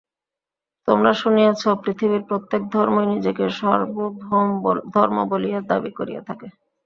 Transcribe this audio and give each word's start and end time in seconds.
তোমরা 0.87 1.11
শুনিয়াছ, 1.15 1.61
পৃথিবীর 1.83 2.23
প্রত্যেক 2.29 2.61
ধর্মই 2.73 3.07
নিজেকে 3.07 3.43
সার্বভৌম 3.57 4.49
ধর্ম 4.95 5.17
বলিয়া 5.31 5.59
দাবী 5.69 5.91
করিয়া 5.99 6.21
থাকে। 6.29 6.47